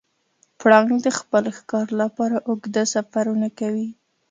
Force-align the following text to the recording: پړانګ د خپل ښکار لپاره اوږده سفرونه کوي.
پړانګ 0.59 0.89
د 1.05 1.07
خپل 1.19 1.43
ښکار 1.57 1.87
لپاره 2.01 2.37
اوږده 2.49 2.83
سفرونه 2.93 3.47
کوي. 3.59 3.89